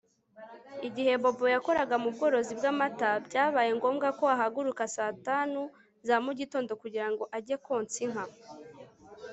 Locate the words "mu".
2.03-2.09, 6.25-6.31